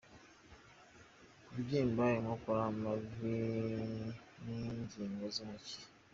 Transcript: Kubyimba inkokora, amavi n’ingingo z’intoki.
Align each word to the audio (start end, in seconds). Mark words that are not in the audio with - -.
Kubyimba 1.47 2.03
inkokora, 2.17 2.61
amavi 2.71 3.37
n’ingingo 4.43 5.25
z’intoki. 5.35 5.77